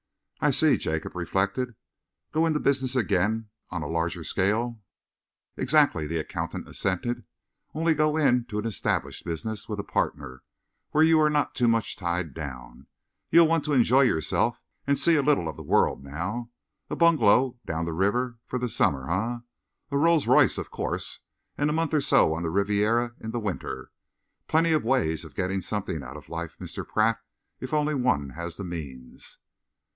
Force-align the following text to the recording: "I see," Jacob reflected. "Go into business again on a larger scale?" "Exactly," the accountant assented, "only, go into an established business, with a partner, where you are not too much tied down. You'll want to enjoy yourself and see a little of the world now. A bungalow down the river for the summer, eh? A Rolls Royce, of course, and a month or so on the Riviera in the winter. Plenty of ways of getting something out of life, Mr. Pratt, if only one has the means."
"I 0.43 0.49
see," 0.49 0.77
Jacob 0.77 1.15
reflected. 1.15 1.75
"Go 2.31 2.47
into 2.47 2.59
business 2.59 2.95
again 2.95 3.49
on 3.69 3.83
a 3.83 3.87
larger 3.87 4.23
scale?" 4.23 4.81
"Exactly," 5.55 6.07
the 6.07 6.17
accountant 6.17 6.67
assented, 6.67 7.23
"only, 7.75 7.93
go 7.93 8.17
into 8.17 8.57
an 8.57 8.65
established 8.65 9.23
business, 9.23 9.69
with 9.69 9.79
a 9.79 9.83
partner, 9.83 10.41
where 10.89 11.03
you 11.03 11.19
are 11.19 11.29
not 11.29 11.53
too 11.53 11.67
much 11.67 11.95
tied 11.95 12.33
down. 12.33 12.87
You'll 13.29 13.47
want 13.47 13.63
to 13.65 13.73
enjoy 13.73 14.01
yourself 14.01 14.59
and 14.87 14.97
see 14.97 15.15
a 15.15 15.21
little 15.21 15.47
of 15.47 15.55
the 15.57 15.61
world 15.61 16.03
now. 16.03 16.49
A 16.89 16.95
bungalow 16.95 17.59
down 17.63 17.85
the 17.85 17.93
river 17.93 18.39
for 18.47 18.57
the 18.57 18.69
summer, 18.69 19.11
eh? 19.11 19.41
A 19.91 19.97
Rolls 19.99 20.25
Royce, 20.25 20.57
of 20.57 20.71
course, 20.71 21.19
and 21.59 21.69
a 21.69 21.73
month 21.73 21.93
or 21.93 22.01
so 22.01 22.33
on 22.33 22.41
the 22.41 22.49
Riviera 22.49 23.13
in 23.19 23.29
the 23.29 23.39
winter. 23.39 23.91
Plenty 24.47 24.73
of 24.73 24.83
ways 24.83 25.23
of 25.23 25.35
getting 25.35 25.61
something 25.61 26.01
out 26.01 26.17
of 26.17 26.27
life, 26.29 26.57
Mr. 26.57 26.85
Pratt, 26.87 27.21
if 27.59 27.71
only 27.71 27.93
one 27.93 28.31
has 28.31 28.57
the 28.57 28.63
means." 28.63 29.37